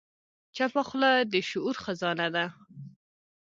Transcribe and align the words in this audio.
چپه 0.55 0.81
خوله، 0.87 1.11
د 1.31 1.33
شعور 1.49 1.75
خزانه 1.83 2.27
ده. 2.35 2.45